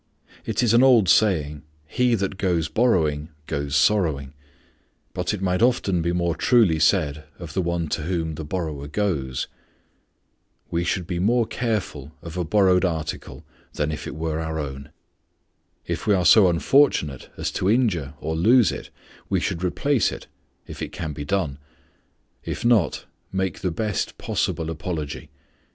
IT 0.47 0.63
is 0.63 0.73
an 0.73 0.81
old 0.81 1.07
saying, 1.07 1.61
"He 1.85 2.15
that 2.15 2.39
goes 2.39 2.67
borrowing 2.69 3.29
goes 3.45 3.75
sorrowing"; 3.75 4.33
but 5.13 5.31
it 5.31 5.43
might 5.43 5.61
often 5.61 6.01
be 6.01 6.11
more 6.11 6.35
truly 6.35 6.79
said 6.79 7.25
of 7.37 7.53
the 7.53 7.61
one 7.61 7.87
to 7.89 8.01
whom 8.01 8.33
the 8.33 8.43
borrower 8.43 8.87
goes. 8.87 9.47
We 10.71 10.83
should 10.83 11.05
be 11.05 11.19
more 11.19 11.45
careful 11.45 12.13
of 12.23 12.35
a 12.35 12.43
borrowed 12.43 12.83
article 12.83 13.45
than 13.73 13.91
if 13.91 14.07
it 14.07 14.15
were 14.15 14.39
our 14.39 14.57
own. 14.57 14.89
If 15.85 16.07
we 16.07 16.15
are 16.15 16.25
so 16.25 16.49
unfortunate 16.49 17.29
as 17.37 17.51
to 17.51 17.69
injure 17.69 18.15
or 18.19 18.35
lose 18.35 18.71
it, 18.71 18.89
we 19.29 19.39
should 19.39 19.63
replace 19.63 20.11
it, 20.11 20.25
if 20.65 20.81
it 20.81 20.91
can 20.91 21.13
be 21.13 21.25
done; 21.25 21.59
if 22.43 22.65
not, 22.65 23.05
make 23.31 23.59
the 23.59 23.69
best 23.69 24.17
possible 24.17 24.71
apology. 24.71 25.29